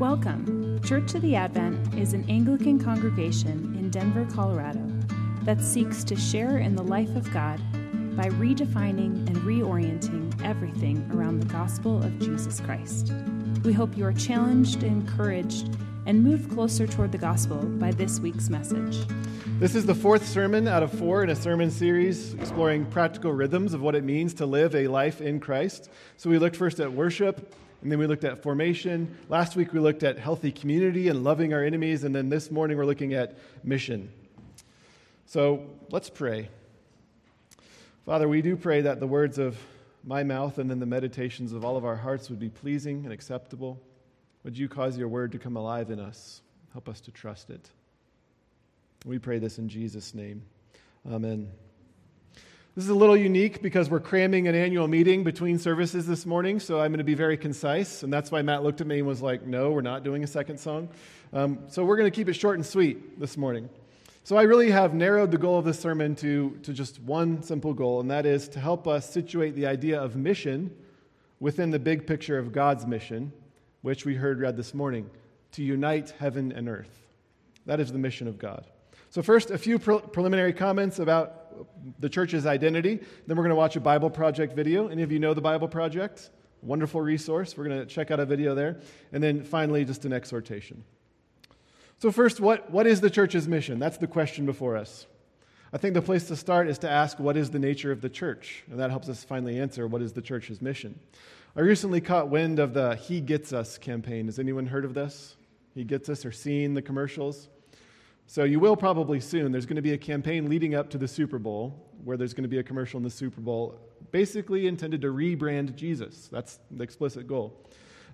[0.00, 0.80] Welcome.
[0.84, 4.80] Church of the Advent is an Anglican congregation in Denver, Colorado
[5.42, 7.58] that seeks to share in the life of God
[8.16, 13.12] by redefining and reorienting everything around the gospel of Jesus Christ.
[13.64, 15.76] We hope you are challenged, encouraged,
[16.06, 19.04] and moved closer toward the gospel by this week's message.
[19.58, 23.74] This is the fourth sermon out of four in a sermon series exploring practical rhythms
[23.74, 25.90] of what it means to live a life in Christ.
[26.16, 27.52] So we looked first at worship,
[27.82, 29.16] and then we looked at formation.
[29.28, 32.76] Last week we looked at healthy community and loving our enemies, and then this morning
[32.76, 34.10] we're looking at mission.
[35.26, 36.48] So let's pray.
[38.04, 39.58] Father, we do pray that the words of
[40.04, 43.12] my mouth and then the meditations of all of our hearts would be pleasing and
[43.12, 43.80] acceptable.
[44.44, 46.40] Would you cause your word to come alive in us?
[46.72, 47.68] Help us to trust it.
[49.04, 50.42] We pray this in Jesus' name.
[51.06, 51.48] Amen.
[52.78, 56.60] This is a little unique because we're cramming an annual meeting between services this morning,
[56.60, 59.08] so I'm going to be very concise, and that's why Matt looked at me and
[59.08, 60.88] was like, No, we're not doing a second song.
[61.32, 63.68] Um, so we're going to keep it short and sweet this morning.
[64.22, 67.74] So I really have narrowed the goal of this sermon to, to just one simple
[67.74, 70.70] goal, and that is to help us situate the idea of mission
[71.40, 73.32] within the big picture of God's mission,
[73.82, 75.10] which we heard read this morning
[75.50, 77.08] to unite heaven and earth.
[77.66, 78.66] That is the mission of God.
[79.10, 81.37] So, first, a few pre- preliminary comments about
[81.98, 83.00] the church's identity.
[83.26, 84.88] Then we're going to watch a Bible Project video.
[84.88, 86.30] Any of you know the Bible Project?
[86.62, 87.56] Wonderful resource.
[87.56, 88.80] We're going to check out a video there.
[89.12, 90.84] And then finally, just an exhortation.
[91.98, 93.78] So, first, what, what is the church's mission?
[93.78, 95.06] That's the question before us.
[95.72, 98.08] I think the place to start is to ask what is the nature of the
[98.08, 98.64] church?
[98.70, 100.98] And that helps us finally answer what is the church's mission.
[101.56, 104.26] I recently caught wind of the He Gets Us campaign.
[104.26, 105.36] Has anyone heard of this?
[105.74, 107.48] He Gets Us or seen the commercials?
[108.30, 109.52] So you will probably soon.
[109.52, 112.42] There's going to be a campaign leading up to the Super Bowl where there's going
[112.42, 116.28] to be a commercial in the Super Bowl basically intended to rebrand Jesus.
[116.30, 117.58] That's the explicit goal.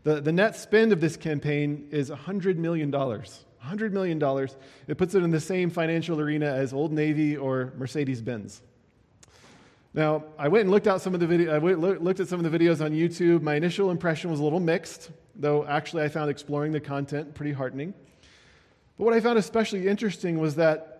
[0.04, 2.92] The, the net spend of this campaign is $100 million.
[2.92, 4.48] $100 million.
[4.86, 8.62] It puts it in the same financial arena as Old Navy or Mercedes Benz.
[9.94, 12.48] Now, I went and looked out some of the video, I looked at some of
[12.48, 13.42] the videos on YouTube.
[13.42, 17.52] My initial impression was a little mixed, though actually I found exploring the content pretty
[17.52, 17.94] heartening.
[18.98, 20.94] But what I found especially interesting was that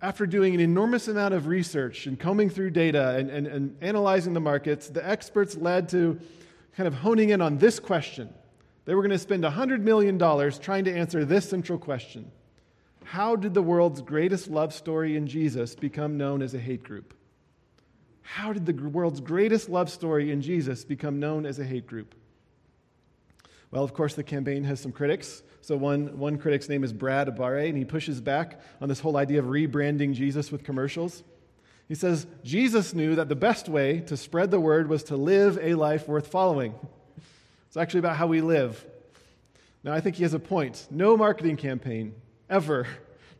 [0.00, 4.32] after doing an enormous amount of research and combing through data and, and, and analyzing
[4.32, 6.18] the markets, the experts led to
[6.76, 8.32] kind of honing in on this question.
[8.84, 10.18] They were going to spend $100 million
[10.60, 12.30] trying to answer this central question
[13.04, 17.14] How did the world's greatest love story in Jesus become known as a hate group?
[18.22, 22.14] How did the world's greatest love story in Jesus become known as a hate group?
[23.70, 25.42] Well, of course, the campaign has some critics.
[25.60, 29.16] So, one, one critic's name is Brad Abare, and he pushes back on this whole
[29.16, 31.22] idea of rebranding Jesus with commercials.
[31.88, 35.58] He says, Jesus knew that the best way to spread the word was to live
[35.60, 36.74] a life worth following.
[37.66, 38.84] It's actually about how we live.
[39.84, 40.86] Now, I think he has a point.
[40.90, 42.14] No marketing campaign,
[42.48, 42.86] ever,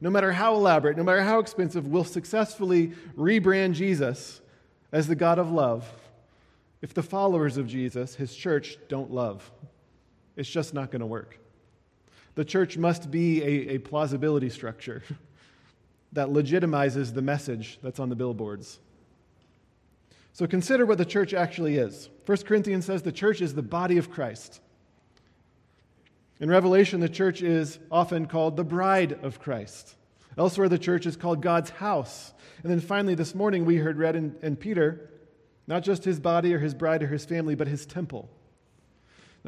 [0.00, 4.40] no matter how elaborate, no matter how expensive, will successfully rebrand Jesus
[4.92, 5.90] as the God of love
[6.80, 9.50] if the followers of Jesus, his church, don't love.
[10.38, 11.37] It's just not going to work.
[12.37, 15.03] The church must be a, a plausibility structure
[16.12, 18.78] that legitimizes the message that's on the billboards.
[20.32, 22.09] So consider what the church actually is.
[22.25, 24.60] 1 Corinthians says the church is the body of Christ.
[26.38, 29.97] In Revelation, the church is often called the bride of Christ.
[30.37, 32.32] Elsewhere, the church is called God's house.
[32.62, 35.10] And then finally, this morning, we heard read in, in Peter,
[35.66, 38.31] not just his body or his bride or his family, but his temple.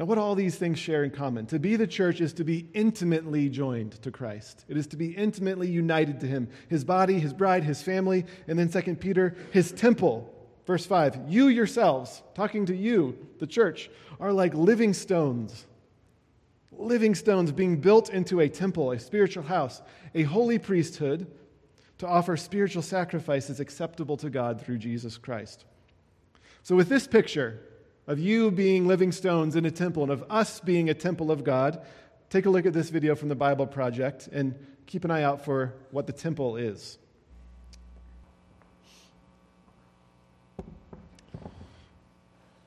[0.01, 1.45] Now, what all these things share in common?
[1.45, 4.65] To be the church is to be intimately joined to Christ.
[4.67, 8.57] It is to be intimately united to him, his body, his bride, his family, and
[8.57, 10.33] then 2 Peter, his temple.
[10.65, 15.67] Verse 5 You yourselves, talking to you, the church, are like living stones.
[16.71, 19.83] Living stones being built into a temple, a spiritual house,
[20.15, 21.27] a holy priesthood
[21.99, 25.65] to offer spiritual sacrifices acceptable to God through Jesus Christ.
[26.63, 27.59] So, with this picture,
[28.07, 31.43] of you being living stones in a temple and of us being a temple of
[31.43, 31.81] God,
[32.29, 34.55] take a look at this video from the Bible Project and
[34.87, 36.97] keep an eye out for what the temple is.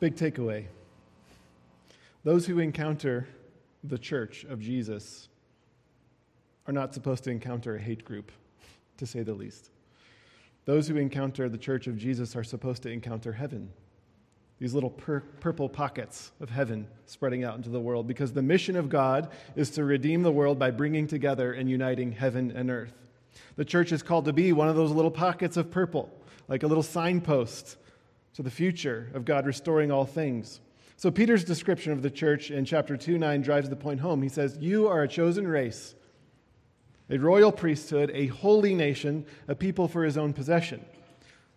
[0.00, 0.67] Big takeaway
[2.25, 3.29] those who encounter
[3.82, 5.29] the church of Jesus
[6.67, 8.32] are not supposed to encounter a hate group,
[8.97, 9.70] to say the least.
[10.64, 13.70] Those who encounter the church of Jesus are supposed to encounter heaven
[14.59, 18.77] these little pur- purple pockets of heaven spreading out into the world because the mission
[18.77, 22.95] of God is to redeem the world by bringing together and uniting heaven and earth.
[23.56, 26.11] The church is called to be one of those little pockets of purple,
[26.49, 27.77] like a little signpost
[28.35, 30.61] to the future of God restoring all things.
[30.97, 34.23] So, Peter's description of the church in chapter 2 9 drives the point home.
[34.23, 35.97] He says, You are a chosen race,
[37.11, 40.85] a royal priesthood, a holy nation, a people for his own possession.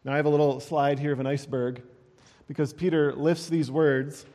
[0.04, 1.84] Now, I have a little slide here of an iceberg
[2.48, 4.26] because Peter lifts these words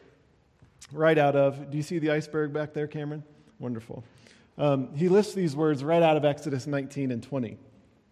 [0.93, 1.71] right out of.
[1.71, 3.25] Do you see the iceberg back there, Cameron?
[3.59, 4.05] Wonderful.
[4.59, 7.57] Um, he lifts these words right out of Exodus 19 and 20,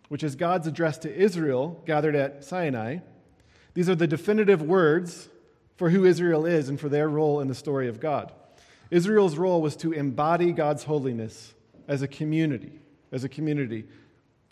[0.09, 2.99] which is God's address to Israel gathered at Sinai.
[3.75, 5.29] These are the definitive words
[5.77, 8.33] for who Israel is and for their role in the story of God.
[8.91, 11.55] Israel's role was to embody God's holiness
[11.87, 12.81] as a community,
[13.13, 13.87] as a community.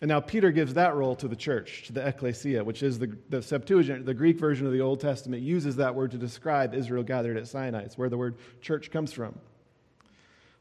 [0.01, 3.17] And now Peter gives that role to the church, to the ecclesia, which is the,
[3.29, 7.03] the Septuagint, the Greek version of the Old Testament, uses that word to describe Israel
[7.03, 7.81] gathered at Sinai.
[7.81, 9.37] It's where the word church comes from.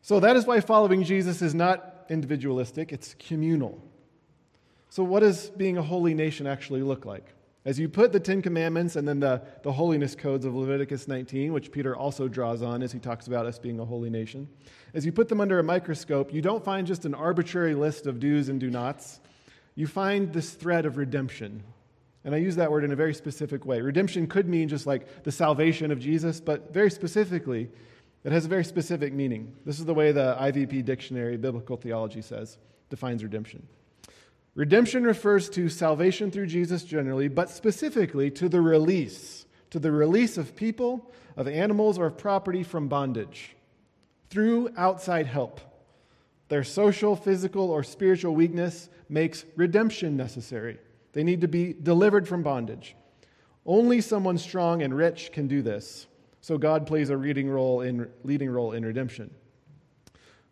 [0.03, 3.81] So that is why following Jesus is not individualistic, it's communal.
[4.91, 7.35] So, what does being a holy nation actually look like?
[7.65, 11.53] As you put the Ten Commandments and then the, the holiness codes of Leviticus 19,
[11.53, 14.49] which Peter also draws on as he talks about us being a holy nation,
[14.95, 18.21] as you put them under a microscope, you don't find just an arbitrary list of
[18.21, 19.21] do's and do nots.
[19.79, 21.63] You find this thread of redemption.
[22.25, 23.81] And I use that word in a very specific way.
[23.81, 27.71] Redemption could mean just like the salvation of Jesus, but very specifically,
[28.25, 29.55] it has a very specific meaning.
[29.65, 32.59] This is the way the IVP dictionary, biblical theology says,
[32.91, 33.69] defines redemption.
[34.57, 40.39] Redemption refers to salvation through Jesus generally, but specifically to the release, to the release
[40.39, 43.55] of people, of animals, or of property from bondage
[44.29, 45.61] through outside help.
[46.49, 50.79] Their social, physical, or spiritual weakness makes redemption necessary.
[51.13, 52.97] They need to be delivered from bondage.
[53.67, 56.07] Only someone strong and rich can do this.
[56.41, 59.31] So God plays a leading role in, leading role in redemption.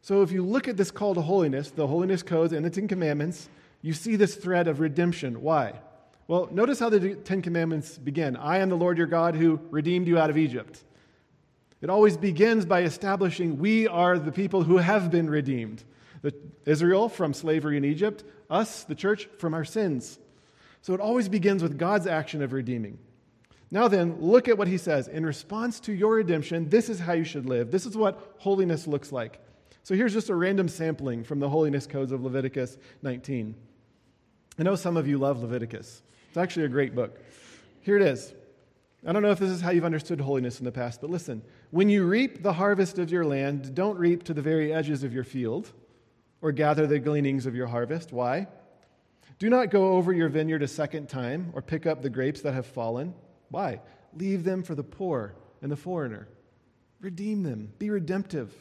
[0.03, 2.87] So if you look at this call to holiness, the holiness codes and the Ten
[2.89, 3.49] Commandments,
[3.83, 5.41] you see this thread of redemption.
[5.41, 5.81] Why?
[6.29, 10.07] Well, notice how the Ten Commandments begin I am the Lord your God who redeemed
[10.07, 10.85] you out of Egypt.
[11.81, 15.85] It always begins by establishing we are the people who have been redeemed.
[16.23, 16.35] The,
[16.65, 20.19] Israel from slavery in Egypt, us, the church, from our sins.
[20.81, 22.99] So it always begins with God's action of redeeming.
[23.71, 25.09] Now then, look at what he says.
[25.09, 27.71] In response to your redemption, this is how you should live.
[27.71, 29.41] This is what holiness looks like.
[29.83, 33.55] So here's just a random sampling from the holiness codes of Leviticus 19.
[34.59, 37.21] I know some of you love Leviticus, it's actually a great book.
[37.83, 38.35] Here it is.
[39.07, 41.43] I don't know if this is how you've understood holiness in the past, but listen.
[41.71, 45.13] When you reap the harvest of your land, don't reap to the very edges of
[45.13, 45.73] your field
[46.43, 48.13] or gather the gleanings of your harvest.
[48.13, 48.49] Why?
[49.39, 52.55] Do not go over your vineyard a second time or pick up the grapes that
[52.55, 53.15] have fallen.
[53.49, 53.81] Why?
[54.13, 56.27] Leave them for the poor and the foreigner.
[57.01, 57.73] Redeem them.
[57.79, 58.53] Be redemptive.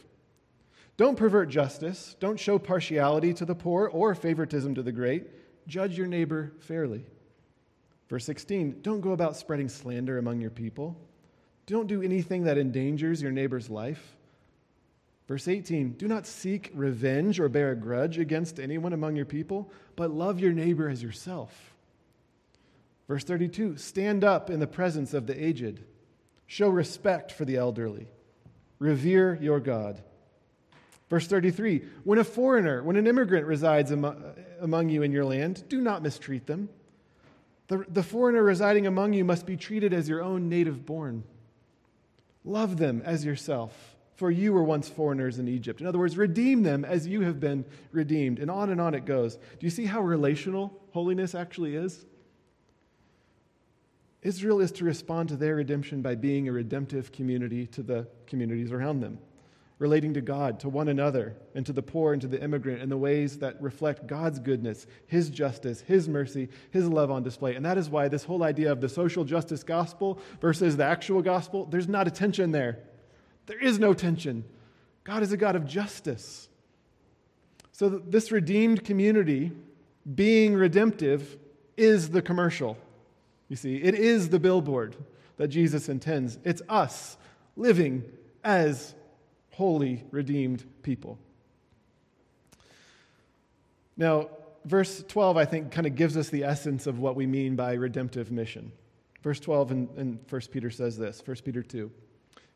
[0.95, 2.15] Don't pervert justice.
[2.19, 5.23] Don't show partiality to the poor or favoritism to the great.
[5.67, 7.03] Judge your neighbor fairly.
[8.09, 10.97] Verse 16 Don't go about spreading slander among your people.
[11.65, 14.15] Don't do anything that endangers your neighbor's life.
[15.27, 19.71] Verse 18 Do not seek revenge or bear a grudge against anyone among your people,
[19.95, 21.73] but love your neighbor as yourself.
[23.07, 25.81] Verse 32 Stand up in the presence of the aged,
[26.45, 28.07] show respect for the elderly,
[28.79, 30.01] revere your God.
[31.09, 35.81] Verse 33 When a foreigner, when an immigrant resides among you in your land, do
[35.81, 36.69] not mistreat them.
[37.67, 41.23] The, the foreigner residing among you must be treated as your own native born.
[42.43, 45.81] Love them as yourself, for you were once foreigners in Egypt.
[45.81, 48.37] In other words, redeem them as you have been redeemed.
[48.39, 49.35] And on and on it goes.
[49.35, 52.05] Do you see how relational holiness actually is?
[54.21, 58.71] Israel is to respond to their redemption by being a redemptive community to the communities
[58.71, 59.19] around them,
[59.77, 62.89] relating to God, to one another, and to the poor and to the immigrant in
[62.89, 67.55] the ways that reflect God's goodness, His justice, His mercy, His love on display.
[67.55, 71.21] And that is why this whole idea of the social justice gospel versus the actual
[71.21, 72.79] gospel, there's not a tension there.
[73.47, 74.45] There is no tension.
[75.03, 76.47] God is a God of justice.
[77.73, 79.51] So, this redeemed community
[80.13, 81.37] being redemptive
[81.75, 82.77] is the commercial.
[83.49, 84.95] You see, it is the billboard
[85.37, 86.39] that Jesus intends.
[86.45, 87.17] It's us
[87.57, 88.03] living
[88.43, 88.94] as
[89.55, 91.17] holy, redeemed people.
[93.97, 94.29] Now,
[94.65, 97.73] verse 12, I think, kind of gives us the essence of what we mean by
[97.73, 98.71] redemptive mission.
[99.23, 101.91] Verse 12 in, in 1 Peter says this 1 Peter 2.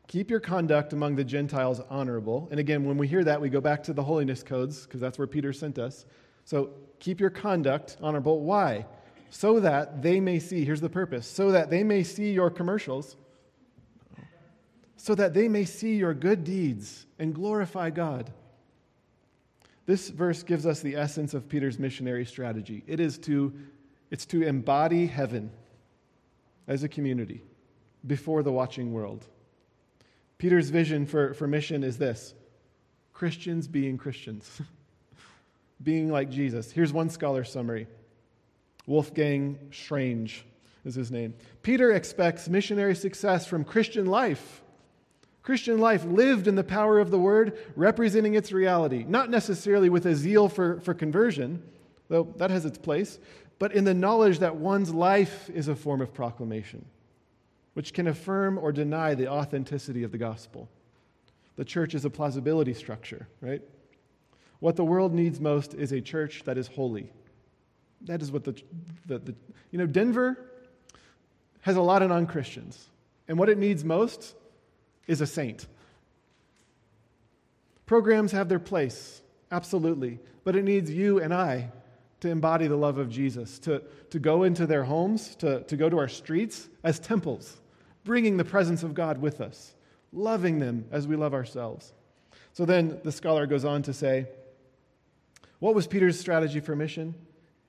[0.06, 2.48] Keep your conduct among the Gentiles honorable.
[2.50, 5.18] And again, when we hear that, we go back to the holiness codes, because that's
[5.18, 6.04] where Peter sent us.
[6.44, 8.40] So keep your conduct honorable.
[8.40, 8.86] Why?
[9.30, 13.16] so that they may see, here's the purpose, so that they may see your commercials,
[15.02, 18.30] so that they may see your good deeds and glorify God.
[19.86, 22.84] This verse gives us the essence of Peter's missionary strategy.
[22.86, 23.50] It is to,
[24.10, 25.52] it's to embody heaven
[26.68, 27.42] as a community
[28.06, 29.26] before the watching world.
[30.36, 32.34] Peter's vision for, for mission is this
[33.14, 34.60] Christians being Christians,
[35.82, 36.70] being like Jesus.
[36.70, 37.86] Here's one scholar summary
[38.86, 40.44] Wolfgang Strange
[40.84, 41.32] is his name.
[41.62, 44.62] Peter expects missionary success from Christian life.
[45.50, 50.06] Christian life lived in the power of the word, representing its reality, not necessarily with
[50.06, 51.60] a zeal for, for conversion,
[52.08, 53.18] though that has its place,
[53.58, 56.84] but in the knowledge that one's life is a form of proclamation,
[57.74, 60.68] which can affirm or deny the authenticity of the gospel.
[61.56, 63.60] The church is a plausibility structure, right?
[64.60, 67.10] What the world needs most is a church that is holy.
[68.02, 68.52] That is what the,
[69.06, 69.34] the, the
[69.72, 70.38] you know, Denver
[71.62, 72.88] has a lot of non Christians.
[73.26, 74.36] And what it needs most
[75.10, 75.66] is a saint.
[77.84, 80.20] Programs have their place, absolutely.
[80.44, 81.70] But it needs you and I
[82.20, 85.88] to embody the love of Jesus, to, to go into their homes, to, to go
[85.88, 87.60] to our streets as temples,
[88.04, 89.74] bringing the presence of God with us,
[90.12, 91.92] loving them as we love ourselves.
[92.52, 94.28] So then the scholar goes on to say,
[95.58, 97.16] What was Peter's strategy for mission?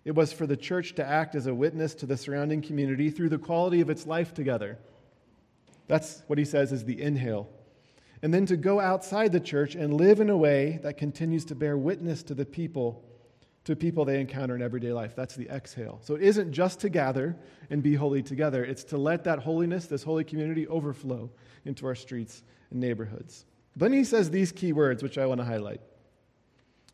[0.05, 3.29] It was for the church to act as a witness to the surrounding community through
[3.29, 4.77] the quality of its life together.
[5.91, 7.49] That's what he says is the inhale.
[8.21, 11.55] And then to go outside the church and live in a way that continues to
[11.55, 13.03] bear witness to the people,
[13.65, 15.17] to people they encounter in everyday life.
[15.17, 15.99] That's the exhale.
[16.01, 17.35] So it isn't just to gather
[17.69, 21.29] and be holy together, it's to let that holiness, this holy community, overflow
[21.65, 23.43] into our streets and neighborhoods.
[23.75, 25.81] Then he says these key words, which I want to highlight.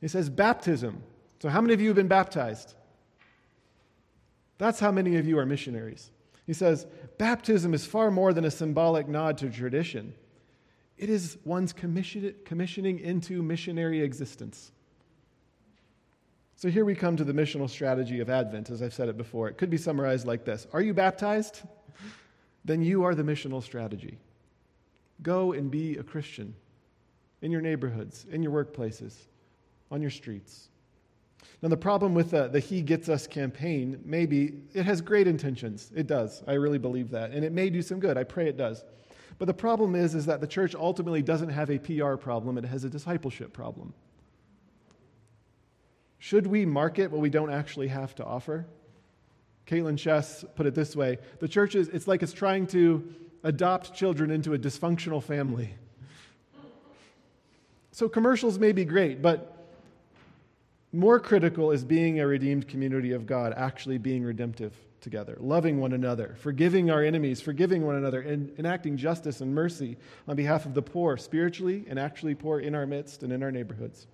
[0.01, 1.03] He says, baptism.
[1.39, 2.73] So, how many of you have been baptized?
[4.57, 6.09] That's how many of you are missionaries.
[6.47, 6.87] He says,
[7.19, 10.15] Baptism is far more than a symbolic nod to tradition,
[10.97, 14.71] it is one's commissioning into missionary existence.
[16.55, 19.47] So here we come to the missional strategy of Advent, as I've said it before.
[19.47, 21.61] It could be summarized like this Are you baptized?
[22.65, 24.17] Then you are the missional strategy.
[25.21, 26.55] Go and be a Christian
[27.41, 29.13] in your neighborhoods, in your workplaces,
[29.91, 30.69] on your streets.
[31.61, 35.91] Now, the problem with the, the He Gets Us campaign, maybe it has great intentions.
[35.95, 36.43] It does.
[36.47, 37.31] I really believe that.
[37.31, 38.17] And it may do some good.
[38.17, 38.85] I pray it does.
[39.39, 42.65] But the problem is, is that the church ultimately doesn't have a PR problem, it
[42.65, 43.93] has a discipleship problem.
[46.19, 48.65] Should we market what we don't actually have to offer?
[49.67, 53.13] Caitlin Chess put it this way the church is, it's like it's trying to
[53.43, 55.73] adopt children into a dysfunctional family.
[57.91, 59.56] So commercials may be great, but
[60.97, 65.93] more critical is being a redeemed community of God, actually being redemptive together, loving one
[65.93, 69.95] another, forgiving our enemies, forgiving one another, and enacting justice and mercy
[70.27, 73.51] on behalf of the poor, spiritually and actually poor in our midst and in our
[73.51, 74.07] neighborhoods.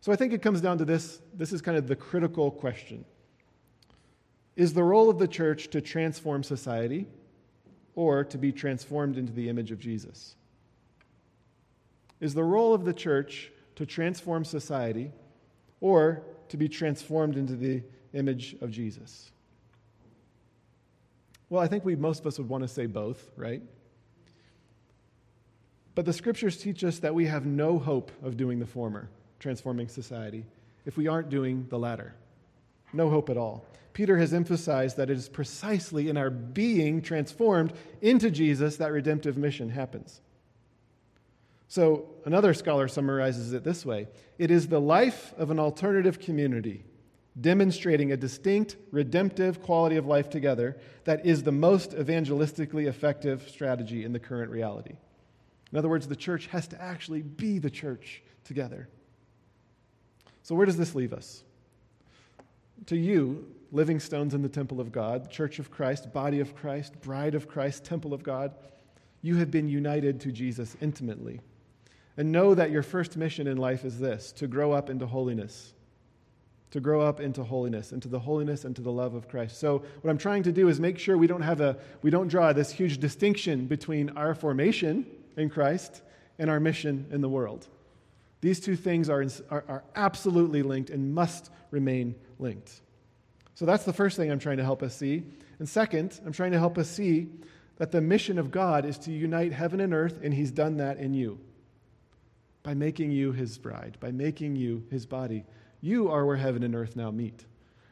[0.00, 3.04] So I think it comes down to this this is kind of the critical question.
[4.56, 7.06] Is the role of the church to transform society
[7.94, 10.34] or to be transformed into the image of Jesus?
[12.20, 15.12] Is the role of the church to transform society
[15.80, 19.30] or to be transformed into the image of Jesus?
[21.48, 23.62] Well, I think we most of us would want to say both, right?
[25.94, 29.88] But the scriptures teach us that we have no hope of doing the former, transforming
[29.88, 30.44] society,
[30.84, 32.14] if we aren't doing the latter.
[32.92, 33.64] No hope at all.
[33.92, 39.38] Peter has emphasized that it is precisely in our being transformed into Jesus that redemptive
[39.38, 40.20] mission happens.
[41.68, 44.08] So, another scholar summarizes it this way
[44.38, 46.84] it is the life of an alternative community,
[47.40, 54.04] demonstrating a distinct, redemptive quality of life together that is the most evangelistically effective strategy
[54.04, 54.96] in the current reality.
[55.72, 58.88] In other words, the church has to actually be the church together.
[60.42, 61.42] So, where does this leave us?
[62.86, 67.00] To you, living stones in the temple of God, church of Christ, body of Christ,
[67.00, 68.54] bride of Christ, temple of God,
[69.22, 71.40] you have been united to Jesus intimately.
[72.16, 75.72] And know that your first mission in life is this to grow up into holiness.
[76.70, 79.58] To grow up into holiness, into the holiness and to the love of Christ.
[79.58, 82.28] So, what I'm trying to do is make sure we don't have a, we don't
[82.28, 85.06] draw this huge distinction between our formation
[85.36, 86.02] in Christ
[86.38, 87.66] and our mission in the world.
[88.40, 92.72] These two things are, are, are absolutely linked and must remain linked.
[93.54, 95.22] So, that's the first thing I'm trying to help us see.
[95.58, 97.28] And second, I'm trying to help us see
[97.76, 100.98] that the mission of God is to unite heaven and earth, and He's done that
[100.98, 101.38] in you
[102.66, 105.44] by making you his bride, by making you his body.
[105.80, 107.44] You are where heaven and earth now meet.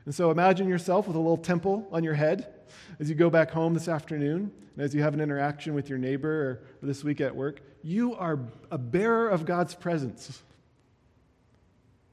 [0.04, 2.52] And so imagine yourself with a little temple on your head
[2.98, 5.98] as you go back home this afternoon and as you have an interaction with your
[5.98, 7.60] neighbor or, this week at work.
[7.84, 8.40] You are
[8.72, 10.42] a bearer of God's presence.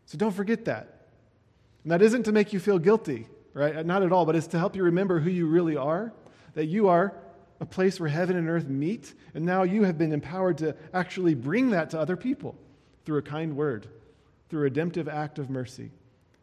[0.06, 1.08] So don't forget that.
[1.84, 3.26] And that isn't to make you feel guilty,
[3.56, 3.84] right?
[3.84, 6.14] Not at all, but it's to help you remember who you really are,
[6.54, 7.16] that you are
[7.62, 11.36] a place where heaven and earth meet, and now you have been empowered to actually
[11.36, 12.58] bring that to other people
[13.06, 13.88] through a kind word,
[14.50, 15.92] through a redemptive act of mercy,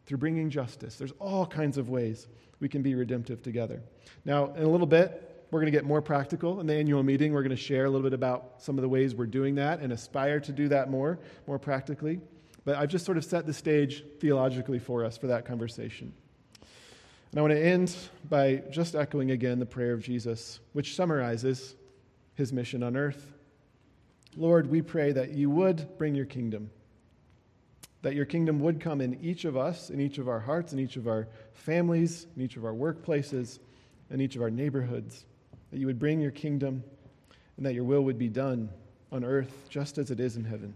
[0.05, 0.95] through bringing justice.
[0.95, 2.27] There's all kinds of ways
[2.61, 3.81] we can be redemptive together.
[4.23, 7.33] Now, in a little bit, we're going to get more practical in the annual meeting.
[7.33, 9.81] We're going to share a little bit about some of the ways we're doing that
[9.81, 12.21] and aspire to do that more, more practically.
[12.63, 16.13] But I've just sort of set the stage theologically for us for that conversation.
[17.31, 17.95] And I want to end
[18.27, 21.75] by just echoing again the prayer of Jesus, which summarizes
[22.33, 23.33] his mission on earth.
[24.35, 26.71] Lord, we pray that you would bring your kingdom,
[28.01, 30.79] that your kingdom would come in each of us, in each of our hearts, in
[30.79, 33.59] each of our families, in each of our workplaces,
[34.09, 35.25] in each of our neighborhoods
[35.71, 36.83] that you would bring your kingdom
[37.57, 38.69] and that your will would be done
[39.11, 40.73] on earth just as it is in heaven.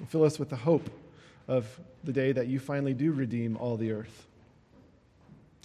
[0.00, 0.90] And fill us with the hope
[1.46, 4.26] of the day that you finally do redeem all the earth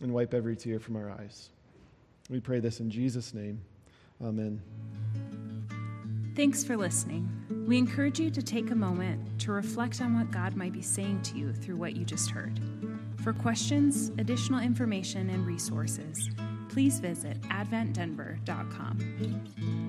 [0.02, 1.50] and wipe every tear from our eyes.
[2.30, 3.62] We pray this in Jesus' name.
[4.24, 4.62] Amen.
[6.36, 7.30] Thanks for listening.
[7.68, 11.22] We encourage you to take a moment to reflect on what God might be saying
[11.24, 12.60] to you through what you just heard.
[13.24, 16.30] For questions, additional information, and resources,
[16.70, 19.83] please visit adventdenver.com.